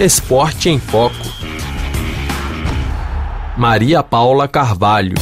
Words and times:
Esporte 0.00 0.68
em 0.68 0.78
Foco. 0.78 1.16
Maria 3.56 4.00
Paula 4.00 4.46
Carvalho. 4.46 5.16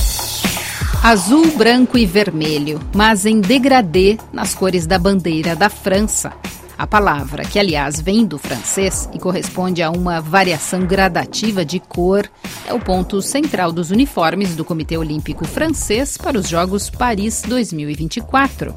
Azul, 1.03 1.56
branco 1.56 1.96
e 1.96 2.04
vermelho, 2.04 2.78
mas 2.94 3.24
em 3.24 3.40
degradê 3.40 4.19
nas 4.31 4.54
cores 4.54 4.87
da 4.87 4.99
bandeira 4.99 5.56
da 5.56 5.71
França. 5.71 6.31
A 6.76 6.87
palavra, 6.87 7.42
que 7.42 7.58
aliás 7.58 8.03
vem 8.03 8.26
do 8.26 8.37
francês 8.37 9.08
e 9.15 9.19
corresponde 9.19 9.83
a 9.83 9.90
uma 9.90 10.21
variação 10.21 10.85
gradativa 10.85 11.65
de 11.65 11.81
cor, 11.81 12.29
é 12.67 12.74
o 12.74 12.79
ponto 12.79 13.22
central 13.22 13.72
dos 13.72 13.90
uniformes 13.90 14.54
do 14.54 14.63
Comitê 14.63 14.99
Olímpico 14.99 15.47
Francês 15.47 16.19
para 16.19 16.38
os 16.38 16.47
Jogos 16.47 16.91
Paris 16.91 17.43
2024. 17.48 18.74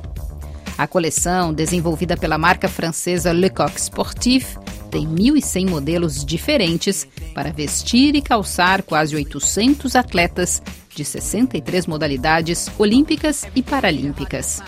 A 0.77 0.87
coleção, 0.87 1.53
desenvolvida 1.53 2.15
pela 2.15 2.37
marca 2.37 2.69
francesa 2.69 3.33
Lecoq 3.33 3.77
Sportif, 3.77 4.55
tem 4.89 5.07
1.100 5.07 5.69
modelos 5.69 6.25
diferentes 6.25 7.07
para 7.33 7.51
vestir 7.51 8.15
e 8.15 8.21
calçar 8.21 8.83
quase 8.83 9.15
800 9.15 9.95
atletas 9.95 10.61
de 10.93 11.05
63 11.05 11.85
modalidades 11.87 12.69
olímpicas 12.77 13.45
e 13.55 13.61
paralímpicas. 13.61 14.61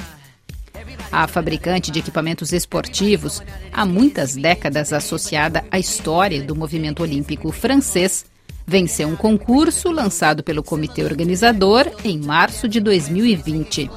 A 1.11 1.27
fabricante 1.27 1.91
de 1.91 1.99
equipamentos 1.99 2.53
esportivos, 2.53 3.41
há 3.73 3.85
muitas 3.85 4.35
décadas 4.35 4.93
associada 4.93 5.63
à 5.69 5.77
história 5.77 6.41
do 6.41 6.55
movimento 6.55 7.03
olímpico 7.03 7.51
francês, 7.51 8.25
venceu 8.65 9.09
um 9.09 9.15
concurso 9.15 9.91
lançado 9.91 10.41
pelo 10.41 10.63
comitê 10.63 11.03
organizador 11.03 11.91
em 12.05 12.17
março 12.17 12.67
de 12.67 12.79
2020. 12.79 13.89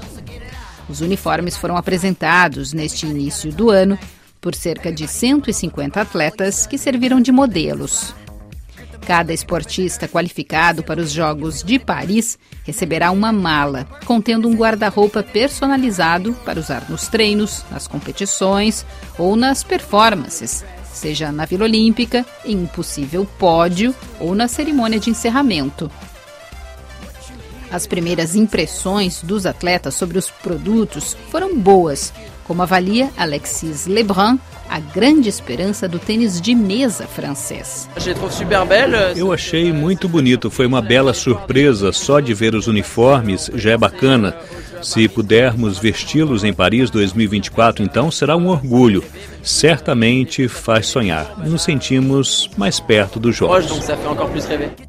Os 0.89 1.01
uniformes 1.01 1.57
foram 1.57 1.77
apresentados 1.77 2.73
neste 2.73 3.07
início 3.07 3.53
do 3.53 3.71
ano 3.71 3.99
por 4.45 4.55
cerca 4.55 4.93
de 4.93 5.09
150 5.09 5.99
atletas 5.99 6.67
que 6.67 6.77
serviram 6.77 7.19
de 7.19 7.33
modelos. 7.33 8.15
Cada 9.07 9.33
esportista 9.33 10.07
qualificado 10.07 10.83
para 10.83 11.01
os 11.01 11.11
Jogos 11.11 11.63
de 11.63 11.79
Paris 11.79 12.39
receberá 12.63 13.11
uma 13.11 13.33
mala 13.33 13.87
contendo 14.05 14.47
um 14.47 14.55
guarda-roupa 14.55 15.23
personalizado 15.23 16.35
para 16.45 16.61
usar 16.61 16.91
nos 16.91 17.09
treinos, 17.09 17.65
nas 17.71 17.89
competições 17.89 18.85
ou 19.17 19.35
nas 19.35 19.65
performances, 19.65 20.63
seja 20.93 21.33
na 21.33 21.47
Vila 21.47 21.65
Olímpica, 21.65 22.27
em 22.45 22.59
um 22.59 22.67
possível 22.67 23.27
pódio 23.39 23.95
ou 24.21 24.35
na 24.35 24.47
cerimônia 24.47 25.01
de 25.01 25.09
encerramento. 25.09 25.91
As 27.73 27.87
primeiras 27.87 28.37
impressões 28.37 29.23
dos 29.23 29.47
atletas 29.47 29.95
sobre 29.95 30.19
os 30.19 30.31
produtos 30.31 31.17
foram 31.31 31.59
boas, 31.59 32.13
como 32.45 32.63
avalia 32.63 33.11
Alexis 33.17 33.87
Lebrun, 33.87 34.39
a 34.69 34.81
grande 34.81 35.29
esperança 35.29 35.89
do 35.89 35.99
tênis 35.99 36.41
de 36.41 36.55
mesa 36.55 37.07
francês. 37.07 37.89
Eu 39.17 39.33
achei 39.33 39.73
muito 39.73 40.09
bonito, 40.09 40.51
foi 40.51 40.67
uma 40.67 40.81
bela 40.81 41.13
surpresa. 41.13 41.93
Só 41.93 42.21
de 42.21 42.33
ver 42.33 42.55
os 42.55 42.67
uniformes 42.67 43.51
já 43.55 43.73
é 43.73 43.77
bacana. 43.77 44.37
Se 44.85 45.09
pudermos 45.09 45.79
vesti-los 45.79 46.45
em 46.45 46.53
Paris 46.53 46.91
2024, 46.91 47.83
então 47.83 48.11
será 48.11 48.37
um 48.37 48.49
orgulho. 48.49 49.03
Certamente 49.43 50.47
faz 50.47 50.87
sonhar. 50.87 51.39
Nos 51.39 51.63
sentimos 51.63 52.51
mais 52.57 52.79
perto 52.79 53.19
dos 53.19 53.35
jogos. 53.35 53.67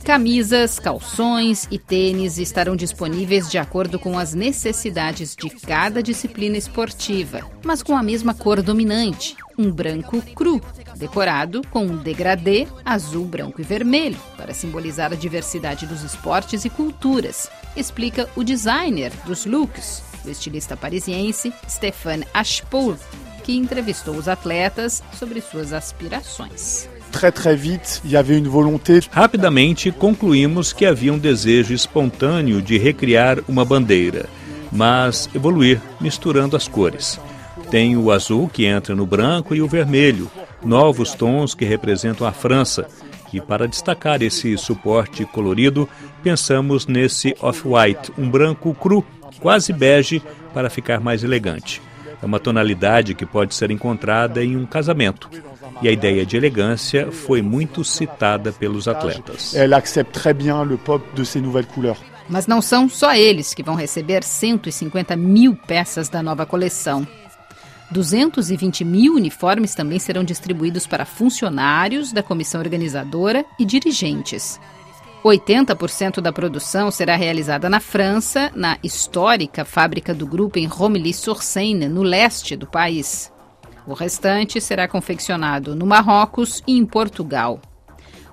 Camisas, 0.03 0.79
calções 0.79 1.67
e 1.71 1.79
tênis 1.79 2.37
estarão 2.37 2.75
disponíveis 2.75 3.49
de 3.49 3.57
acordo 3.57 3.97
com 3.97 4.19
as 4.19 4.33
necessidades 4.33 5.35
de 5.35 5.49
cada 5.49 6.03
disciplina 6.03 6.57
esportiva, 6.57 7.39
mas 7.63 7.81
com 7.81 7.95
a 7.95 8.03
mesma 8.03 8.33
cor 8.33 8.61
dominante, 8.61 9.35
um 9.58 9.72
branco 9.72 10.22
cru, 10.34 10.61
decorado 10.95 11.61
com 11.70 11.86
um 11.86 11.98
degradê 11.98 12.67
azul, 12.84 13.25
branco 13.25 13.61
e 13.61 13.64
vermelho, 13.64 14.17
para 14.38 14.53
simbolizar 14.53 15.11
a 15.11 15.16
diversidade 15.16 15.86
dos 15.86 16.03
esportes 16.03 16.66
e 16.66 16.70
culturas, 16.70 17.50
explica 17.76 18.30
o 18.36 18.44
designer 18.44 19.11
dos 19.26 19.45
looks, 19.45 20.04
o 20.23 20.30
estilista 20.30 20.76
parisiense 20.76 21.54
Stéphane 21.70 22.26
Ashpool, 22.33 22.98
que 23.44 23.55
entrevistou 23.55 24.15
os 24.15 24.27
atletas 24.27 25.04
sobre 25.14 25.39
suas 25.39 25.71
aspirações. 25.71 26.89
Rapidamente 29.10 29.92
concluímos 29.92 30.73
que 30.73 30.86
havia 30.86 31.14
um 31.14 31.17
desejo 31.17 31.73
espontâneo 31.73 32.61
de 32.61 32.77
recriar 32.77 33.39
uma 33.48 33.64
bandeira, 33.64 34.27
mas 34.71 35.30
evoluir 35.33 35.82
misturando 36.02 36.58
as 36.58 36.67
cores. 36.67 37.20
Tem 37.70 37.98
o 37.98 38.11
azul 38.11 38.48
que 38.48 38.65
entra 38.65 38.95
no 38.95 39.05
branco 39.05 39.55
e 39.55 39.61
o 39.61 39.67
vermelho, 39.67 40.30
novos 40.64 41.14
tons 41.14 41.53
que 41.53 41.65
representam 41.65 42.26
a 42.27 42.31
França. 42.31 42.87
E 43.33 43.42
para 43.42 43.67
destacar 43.67 44.21
esse 44.21 44.58
suporte 44.58 45.26
colorido, 45.26 45.89
pensamos 46.23 46.87
nesse 46.87 47.36
off-white, 47.42 48.11
um 48.17 48.30
branco 48.30 48.73
cru, 48.73 49.03
quase 49.42 49.73
bege, 49.73 50.21
para 50.53 50.70
ficar 50.70 51.02
mais 51.02 51.23
elegante. 51.23 51.81
É 52.21 52.26
uma 52.26 52.39
tonalidade 52.39 53.14
que 53.14 53.26
pode 53.26 53.53
ser 53.53 53.71
encontrada 53.71 54.43
em 54.43 54.55
um 54.55 54.65
casamento. 54.65 55.30
E 55.82 55.89
a 55.89 55.92
ideia 55.92 56.26
de 56.26 56.37
elegância 56.37 57.11
foi 57.11 57.42
muito 57.42 57.83
citada 57.83 58.53
pelos 58.53 58.87
atletas. 58.87 59.53
Ela 59.53 59.77
accepte 59.77 60.14
très 60.14 60.33
bien 60.33 60.64
le 60.64 60.77
pop 60.77 61.03
de 61.14 61.26
ces 61.26 61.42
nouvelles 61.42 61.70
couleurs. 61.73 61.99
Mas 62.30 62.47
não 62.47 62.61
são 62.61 62.89
só 62.89 63.14
eles 63.14 63.53
que 63.53 63.61
vão 63.61 63.76
receber 63.76 64.23
150 64.23 65.15
mil 65.15 65.55
peças 65.55 66.09
da 66.09 66.23
nova 66.23 66.45
coleção. 66.45 67.05
220 67.91 68.83
mil 68.83 69.13
uniformes 69.15 69.75
também 69.75 69.99
serão 69.99 70.23
distribuídos 70.23 70.87
para 70.87 71.05
funcionários 71.05 72.11
da 72.11 72.23
comissão 72.23 72.59
organizadora 72.61 73.45
e 73.59 73.65
dirigentes. 73.65 74.59
80% 75.23 76.21
da 76.21 76.31
produção 76.31 76.91
será 76.91 77.15
realizada 77.15 77.67
na 77.67 77.79
França, 77.79 78.51
na 78.55 78.77
histórica 78.83 79.65
fábrica 79.65 80.13
do 80.13 80.27
grupo 80.27 80.59
em 80.59 80.67
Romilly-sur-Seine, 80.67 81.87
no 81.87 82.03
leste 82.03 82.55
do 82.55 82.67
país. 82.67 83.31
O 83.87 83.93
restante 83.93 84.61
será 84.61 84.87
confeccionado 84.87 85.75
no 85.75 85.85
Marrocos 85.85 86.61
e 86.67 86.77
em 86.77 86.85
Portugal. 86.85 87.59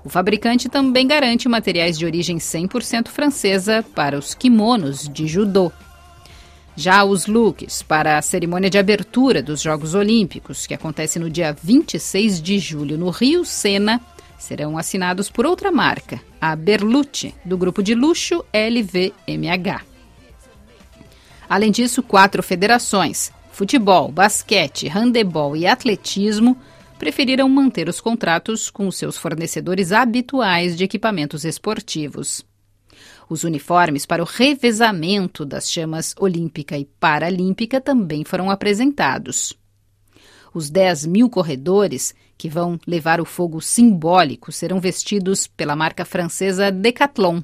O 0.04 0.08
fabricante 0.08 0.68
também 0.68 1.06
garante 1.06 1.48
materiais 1.48 1.96
de 1.96 2.04
origem 2.04 2.38
100% 2.38 3.08
francesa 3.08 3.84
para 3.94 4.18
os 4.18 4.34
kimonos 4.34 5.08
de 5.08 5.26
judô. 5.26 5.72
Já 6.74 7.04
os 7.04 7.26
looks 7.26 7.82
para 7.82 8.16
a 8.16 8.22
cerimônia 8.22 8.70
de 8.70 8.78
abertura 8.78 9.42
dos 9.42 9.60
Jogos 9.60 9.94
Olímpicos, 9.94 10.66
que 10.66 10.72
acontece 10.72 11.18
no 11.18 11.28
dia 11.28 11.54
26 11.62 12.40
de 12.40 12.58
julho 12.58 12.96
no 12.96 13.10
Rio 13.10 13.44
Sena, 13.44 14.00
serão 14.38 14.78
assinados 14.78 15.30
por 15.30 15.44
outra 15.44 15.70
marca, 15.70 16.20
a 16.40 16.56
Berlucci, 16.56 17.34
do 17.44 17.58
grupo 17.58 17.82
de 17.82 17.94
luxo 17.94 18.44
LVMH. 18.52 19.82
Além 21.48 21.70
disso, 21.70 22.02
quatro 22.02 22.42
federações, 22.42 23.30
futebol, 23.52 24.10
basquete, 24.10 24.88
handebol 24.88 25.54
e 25.54 25.66
atletismo, 25.66 26.56
preferiram 26.98 27.48
manter 27.48 27.88
os 27.88 28.00
contratos 28.00 28.70
com 28.70 28.90
seus 28.90 29.18
fornecedores 29.18 29.92
habituais 29.92 30.76
de 30.76 30.84
equipamentos 30.84 31.44
esportivos. 31.44 32.44
Os 33.32 33.44
uniformes 33.44 34.04
para 34.04 34.22
o 34.22 34.26
revezamento 34.26 35.46
das 35.46 35.72
chamas 35.72 36.14
olímpica 36.20 36.76
e 36.76 36.84
paralímpica 36.84 37.80
também 37.80 38.24
foram 38.24 38.50
apresentados. 38.50 39.54
Os 40.52 40.68
10 40.68 41.06
mil 41.06 41.30
corredores 41.30 42.14
que 42.36 42.46
vão 42.46 42.78
levar 42.86 43.22
o 43.22 43.24
fogo 43.24 43.58
simbólico 43.62 44.52
serão 44.52 44.78
vestidos 44.78 45.46
pela 45.46 45.74
marca 45.74 46.04
francesa 46.04 46.70
Decathlon. 46.70 47.40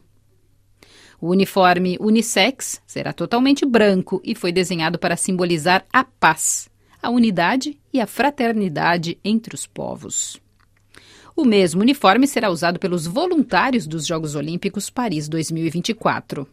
O 1.19 1.31
uniforme 1.31 1.97
unissex 1.99 2.82
será 2.87 3.15
totalmente 3.15 3.65
branco 3.65 4.20
e 4.22 4.34
foi 4.34 4.53
desenhado 4.53 4.99
para 4.99 5.16
simbolizar 5.16 5.87
a 5.91 6.05
paz, 6.05 6.69
a 7.03 7.09
unidade 7.09 7.81
e 7.91 7.99
a 7.99 8.06
fraternidade 8.06 9.19
entre 9.25 9.55
os 9.55 9.66
povos. 9.66 10.38
O 11.38 11.44
mesmo 11.44 11.82
uniforme 11.82 12.26
será 12.26 12.50
usado 12.50 12.81
pelos 12.81 13.06
voluntários 13.06 13.87
dos 13.87 14.05
Jogos 14.05 14.35
Olímpicos 14.35 14.90
Paris 14.90 15.29
2024. 15.29 16.49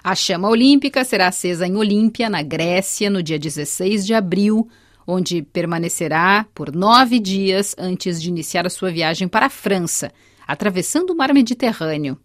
A 0.00 0.14
chama 0.14 0.48
olímpica 0.48 1.02
será 1.02 1.26
acesa 1.26 1.66
em 1.66 1.74
Olímpia, 1.74 2.30
na 2.30 2.40
Grécia, 2.40 3.10
no 3.10 3.24
dia 3.24 3.36
16 3.36 4.06
de 4.06 4.14
abril, 4.14 4.68
onde 5.04 5.42
permanecerá 5.42 6.46
por 6.54 6.72
nove 6.72 7.18
dias 7.18 7.74
antes 7.76 8.22
de 8.22 8.28
iniciar 8.28 8.64
a 8.64 8.70
sua 8.70 8.92
viagem 8.92 9.26
para 9.26 9.46
a 9.46 9.50
França, 9.50 10.12
atravessando 10.46 11.10
o 11.10 11.16
mar 11.16 11.34
Mediterrâneo. 11.34 12.16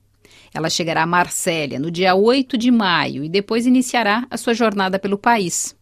Ela 0.54 0.70
chegará 0.70 1.02
a 1.02 1.08
Marsella 1.08 1.80
no 1.80 1.90
dia 1.90 2.14
8 2.14 2.56
de 2.60 2.70
maio 2.70 3.24
e 3.24 3.30
depois 3.30 3.66
iniciará 3.66 4.28
a 4.30 4.38
sua 4.38 4.54
jornada 4.54 5.00
pelo 5.00 5.18
país. 5.18 5.76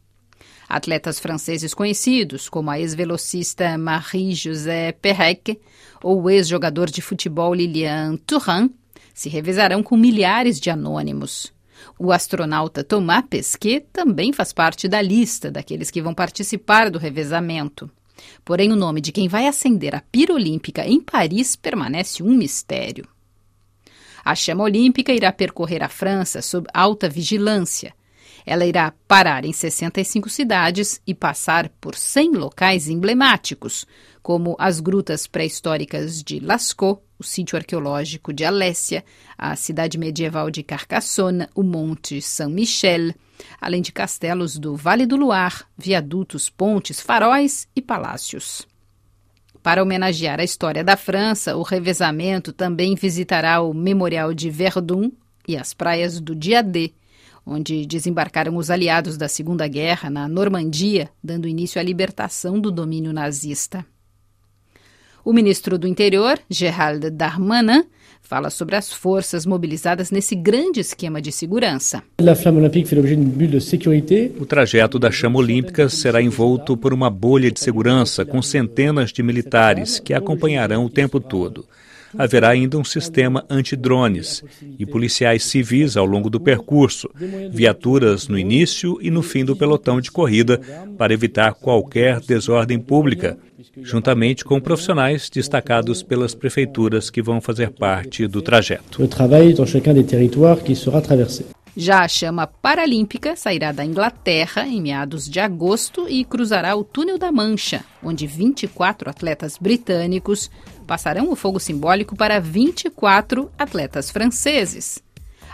Atletas 0.70 1.20
franceses 1.20 1.74
conhecidos, 1.74 2.48
como 2.48 2.70
a 2.70 2.80
ex-velocista 2.80 3.76
Marie-José 3.76 4.92
Perrec 4.92 5.60
ou 6.04 6.22
o 6.22 6.30
ex-jogador 6.30 6.92
de 6.92 7.02
futebol 7.02 7.56
Lilian 7.56 8.18
Thuram, 8.18 8.70
se 9.12 9.30
revezarão 9.30 9.82
com 9.82 9.98
milhares 9.98 10.60
de 10.60 10.70
anônimos. 10.70 11.52
O 11.98 12.12
astronauta 12.12 12.84
Thomas 12.84 13.24
Pesquet 13.28 13.80
também 13.92 14.32
faz 14.32 14.54
parte 14.54 14.88
da 14.88 15.02
lista 15.02 15.50
daqueles 15.50 15.90
que 15.90 16.04
vão 16.04 16.14
participar 16.14 16.92
do 16.92 17.00
revezamento. 17.00 17.90
Porém, 18.46 18.72
o 18.72 18.76
nome 18.76 19.02
de 19.02 19.12
quem 19.12 19.28
vai 19.28 19.48
acender 19.48 19.96
a 19.96 20.02
pira 20.02 20.34
olímpica 20.34 20.86
em 20.86 21.02
Paris 21.02 21.56
permanece 21.56 22.22
um 22.22 22.36
mistério. 22.36 23.08
A 24.24 24.36
chama 24.36 24.66
olímpica 24.66 25.12
irá 25.12 25.32
percorrer 25.32 25.82
a 25.82 25.90
França 25.90 26.44
sob 26.44 26.68
alta 26.74 27.10
vigilância. 27.10 27.94
Ela 28.50 28.66
irá 28.66 28.92
parar 29.08 29.46
em 29.46 29.54
65 29.54 30.28
cidades 30.28 31.00
e 31.06 31.14
passar 31.14 31.70
por 31.80 31.94
100 31.94 32.32
locais 32.32 32.90
emblemáticos, 32.90 33.86
como 34.24 34.56
as 34.58 34.80
grutas 34.80 35.28
pré-históricas 35.28 36.24
de 36.24 36.40
Lascaux, 36.40 37.00
o 37.20 37.24
sítio 37.24 37.56
arqueológico 37.56 38.34
de 38.34 38.44
Alessia, 38.44 39.06
a 39.38 39.56
cidade 39.56 40.00
medieval 40.00 40.50
de 40.50 40.64
Carcassonne, 40.64 41.48
o 41.54 41.62
Monte 41.62 42.24
Saint-Michel, 42.24 43.14
além 43.62 43.84
de 43.84 43.92
castelos 43.92 44.58
do 44.58 44.76
Vale 44.76 45.06
do 45.06 45.16
Loire, 45.16 45.64
viadutos, 45.78 46.50
pontes, 46.50 47.00
faróis 47.00 47.68
e 47.76 47.84
palácios. 47.84 48.68
Para 49.62 49.84
homenagear 49.84 50.40
a 50.40 50.44
história 50.44 50.84
da 50.84 50.98
França, 50.98 51.56
o 51.56 51.62
revezamento 51.62 52.52
também 52.52 52.96
visitará 52.96 53.62
o 53.62 53.76
Memorial 53.76 54.34
de 54.34 54.50
Verdun 54.50 55.12
e 55.48 55.56
as 55.56 55.72
praias 55.72 56.20
do 56.20 56.34
Diadé, 56.34 56.90
onde 57.46 57.86
desembarcaram 57.86 58.56
os 58.58 58.70
aliados 58.70 59.18
da 59.18 59.28
Segunda 59.28 59.68
Guerra 59.68 60.10
na 60.10 60.28
Normandia, 60.28 61.10
dando 61.24 61.48
início 61.48 61.80
à 61.80 61.84
libertação 61.84 62.60
do 62.60 62.72
domínio 62.72 63.14
nazista. 63.14 63.86
O 65.24 65.34
ministro 65.34 65.78
do 65.78 65.88
Interior, 65.88 66.40
Gerald 66.50 67.10
Darmanin, 67.10 67.84
fala 68.22 68.50
sobre 68.50 68.76
as 68.76 68.92
forças 68.92 69.46
mobilizadas 69.46 70.12
nesse 70.12 70.36
grande 70.36 70.80
esquema 70.80 71.22
de 71.22 71.32
segurança. 71.32 72.04
O 74.40 74.46
trajeto 74.46 75.00
da 75.00 75.12
chama 75.12 75.40
olímpica 75.40 75.90
será 75.90 76.22
envolto 76.22 76.78
por 76.78 76.94
uma 76.94 77.10
bolha 77.10 77.52
de 77.52 77.60
segurança 77.60 78.24
com 78.26 78.42
centenas 78.42 79.12
de 79.12 79.22
militares 79.24 80.00
que 80.00 80.14
acompanharão 80.14 80.86
o 80.86 80.90
tempo 80.90 81.20
todo. 81.20 81.66
Haverá 82.18 82.50
ainda 82.50 82.78
um 82.78 82.84
sistema 82.84 83.46
antidrones 83.50 84.44
e 84.78 84.86
policiais 84.86 85.44
civis 85.44 85.96
ao 85.96 86.06
longo 86.06 86.30
do 86.30 86.40
percurso, 86.40 87.10
viaturas 87.52 88.28
no 88.28 88.38
início 88.38 88.98
e 89.02 89.12
no 89.12 89.22
fim 89.22 89.46
do 89.46 89.56
pelotão 89.56 90.02
de 90.02 90.12
corrida 90.12 90.60
para 90.98 91.14
evitar 91.14 91.54
qualquer 91.54 92.20
desordem 92.20 92.80
pública, 92.80 93.38
juntamente 93.82 94.44
com 94.44 94.60
profissionais 94.60 95.30
destacados 95.30 96.02
pelas 96.02 96.34
prefeituras 96.34 97.10
que 97.10 97.22
vão 97.22 97.40
fazer 97.40 97.70
parte 97.72 98.28
do 98.28 98.42
trajeto. 98.42 99.08
Já 101.78 102.02
a 102.02 102.08
chama 102.08 102.48
paralímpica 102.48 103.36
sairá 103.36 103.72
da 103.72 103.86
Inglaterra 103.86 104.68
em 104.68 104.82
meados 104.82 105.30
de 105.30 105.40
agosto 105.40 106.08
e 106.10 106.26
cruzará 106.26 106.76
o 106.76 106.84
Túnel 106.84 107.18
da 107.18 107.32
Mancha, 107.32 107.86
onde 108.04 108.26
24 108.26 109.10
atletas 109.10 109.58
britânicos 109.58 110.50
passarão 110.90 111.32
o 111.32 111.36
fogo 111.36 111.60
simbólico 111.60 112.16
para 112.16 112.42
24 112.42 113.52
atletas 113.60 114.10
franceses. 114.10 114.98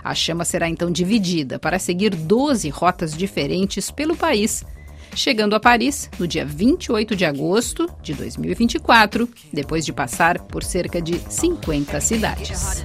A 0.02 0.16
chama 0.16 0.46
será 0.46 0.70
então 0.70 0.90
dividida 0.90 1.60
para 1.60 1.78
seguir 1.78 2.16
12 2.16 2.70
rotas 2.70 3.14
diferentes 3.14 3.92
pelo 3.92 4.16
país 4.16 4.64
chegando 5.14 5.56
a 5.56 5.60
Paris 5.60 6.10
no 6.18 6.28
dia 6.28 6.46
28 6.46 7.16
de 7.16 7.26
agosto 7.26 7.90
de 8.02 8.14
2024, 8.14 9.28
depois 9.52 9.86
de 9.86 9.94
passar 9.94 10.40
por 10.40 10.64
cerca 10.64 11.02
de 11.02 11.20
50 11.30 12.00
cidades. 12.02 12.84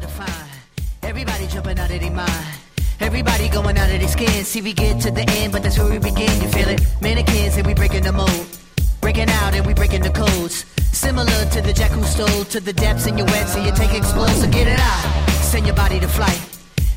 Everybody 3.03 3.49
going 3.49 3.79
out 3.79 3.91
of 3.91 3.99
their 3.99 4.08
skin. 4.08 4.44
See, 4.44 4.61
we 4.61 4.75
get 4.75 5.00
to 5.00 5.11
the 5.11 5.25
end, 5.41 5.53
but 5.53 5.62
that's 5.62 5.79
where 5.79 5.88
we 5.88 5.99
begin. 5.99 6.31
You 6.43 6.49
feel 6.50 6.69
it? 6.69 6.82
Mannequins, 7.00 7.56
and 7.56 7.67
we 7.67 7.73
breaking 7.73 8.03
the 8.03 8.12
mold. 8.12 8.60
Breaking 9.00 9.31
out, 9.31 9.55
and 9.55 9.67
we 9.67 9.75
breaking 9.75 10.02
the 10.02 10.11
codes. 10.11 10.67
Similar 10.93 11.44
to 11.52 11.61
the 11.62 11.73
jack 11.73 11.91
who 11.93 12.02
stole 12.05 12.44
to 12.44 12.61
the 12.61 12.73
depths 12.73 13.06
in 13.06 13.17
your 13.17 13.26
wet, 13.26 13.49
so 13.49 13.58
you 13.62 13.73
take 13.73 13.94
explosive. 13.94 14.50
Get 14.50 14.67
it 14.67 14.79
out. 14.79 15.31
Send 15.43 15.67
your 15.67 15.75
body 15.75 15.99
to 16.00 16.08
flight. 16.08 16.41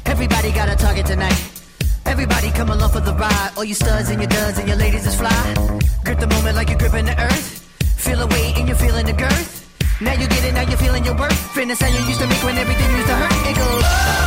Everybody 0.06 0.52
got 0.52 0.70
a 0.70 0.76
target 0.76 1.06
tonight. 1.06 1.42
Everybody 2.06 2.52
come 2.52 2.70
along 2.70 2.92
for 2.92 3.00
the 3.00 3.14
ride. 3.14 3.52
All 3.56 3.64
you 3.64 3.74
studs 3.74 4.10
and 4.10 4.20
your 4.22 4.30
duds 4.30 4.58
and 4.60 4.68
your 4.68 4.78
ladies 4.78 5.08
is 5.08 5.16
fly. 5.16 5.54
Grip 6.04 6.20
the 6.20 6.28
moment 6.28 6.56
like 6.56 6.70
you're 6.70 6.78
gripping 6.78 7.06
the 7.06 7.20
earth. 7.20 7.48
Feel 7.98 8.22
a 8.22 8.28
weight 8.28 8.58
and 8.58 8.68
you're 8.68 8.78
feeling 8.78 9.06
the 9.06 9.14
girth. 9.14 9.64
Now 10.02 10.14
you 10.14 10.28
get 10.28 10.44
it, 10.44 10.54
now 10.54 10.62
you're 10.62 10.78
feeling 10.78 11.06
your 11.06 11.16
worth. 11.16 11.40
Fitness 11.56 11.80
how 11.80 11.88
you 11.88 12.06
used 12.06 12.20
to 12.20 12.28
make 12.28 12.44
when 12.44 12.58
everything 12.58 12.92
used 12.92 13.08
to 13.08 13.16
hurt. 13.16 13.50
It 13.50 13.56
goes. 13.56 14.23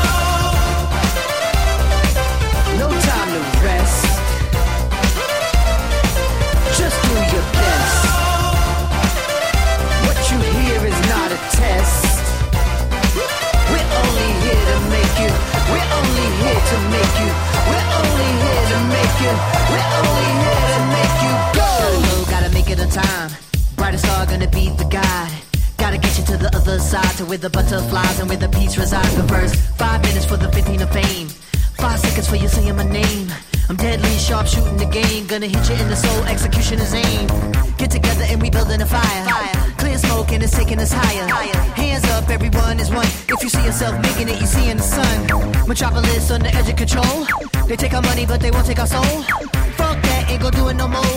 Where 27.28 27.38
the 27.38 27.50
butterflies 27.50 28.20
and 28.20 28.28
where 28.28 28.38
the 28.38 28.48
peace 28.48 28.78
resides. 28.78 29.14
First, 29.28 29.56
five 29.76 30.02
minutes 30.02 30.24
for 30.24 30.36
the 30.36 30.50
15 30.52 30.82
of 30.82 30.90
fame. 30.90 31.28
Five 31.78 31.98
seconds 32.00 32.28
for 32.28 32.36
you 32.36 32.48
saying 32.48 32.76
my 32.76 32.84
name. 32.84 33.28
I'm 33.68 33.76
deadly 33.76 34.10
sharp 34.18 34.46
shooting 34.46 34.76
the 34.76 34.86
game. 34.86 35.26
Gonna 35.26 35.46
hit 35.46 35.68
you 35.68 35.74
in 35.74 35.88
the 35.88 35.96
soul, 35.96 36.24
execution 36.24 36.78
is 36.78 36.94
aim. 36.94 37.26
Get 37.76 37.90
together 37.90 38.24
and 38.28 38.40
we 38.40 38.50
building 38.50 38.80
a 38.80 38.86
fire. 38.86 39.24
fire. 39.24 39.74
Clear 39.78 39.98
smoke 39.98 40.32
and 40.32 40.42
it's 40.42 40.56
taking 40.56 40.78
us 40.78 40.92
higher. 40.92 41.26
higher. 41.28 41.60
Hands 41.74 42.04
up, 42.10 42.28
everyone 42.30 42.78
is 42.78 42.90
one. 42.90 43.06
If 43.28 43.42
you 43.42 43.48
see 43.48 43.64
yourself 43.64 44.00
making 44.02 44.28
it, 44.28 44.40
you 44.40 44.46
see 44.46 44.70
in 44.70 44.76
the 44.76 44.82
sun. 44.82 45.66
Metropolis 45.66 46.30
on 46.30 46.40
the 46.40 46.54
edge 46.54 46.68
of 46.68 46.76
control. 46.76 47.26
They 47.66 47.76
take 47.76 47.94
our 47.94 48.02
money, 48.02 48.24
but 48.24 48.40
they 48.40 48.50
won't 48.50 48.66
take 48.66 48.78
our 48.78 48.86
soul. 48.86 49.02
Fuck 49.02 50.00
that, 50.02 50.26
ain't 50.30 50.40
gonna 50.40 50.56
do 50.56 50.68
it 50.68 50.74
no 50.74 50.88
more. 50.88 51.15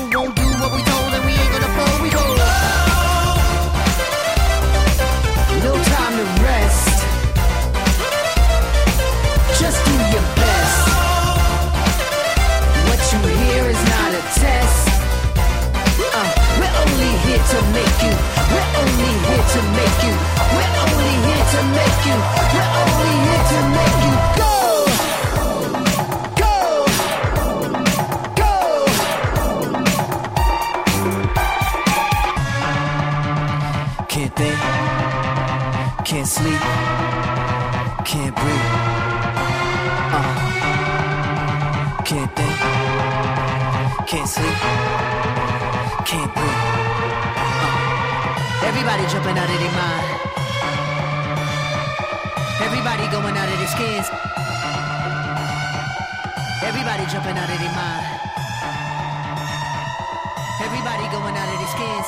Sleep, 36.39 36.63
can't 38.07 38.33
breathe. 38.39 38.67
Uh, 40.15 40.31
can't 42.07 42.31
think, 42.37 42.57
can't 44.07 44.29
sleep, 44.35 44.57
can't 46.07 46.31
breathe. 46.35 46.59
Uh, 47.43 48.67
everybody 48.69 49.03
jumping 49.11 49.37
out 49.41 49.49
of 49.51 49.59
their 49.63 49.75
mind. 49.83 50.07
Everybody 52.67 53.03
going 53.11 53.35
out 53.35 53.49
of 53.51 53.57
their 53.59 53.71
skins. 53.75 54.07
Everybody 56.63 57.03
jumping 57.11 57.35
out 57.35 57.49
of 57.51 57.59
their 57.59 57.75
mind. 57.75 58.07
Everybody 60.63 61.05
going 61.11 61.35
out 61.35 61.49
of 61.51 61.57
their 61.59 61.71
skins. 61.75 62.07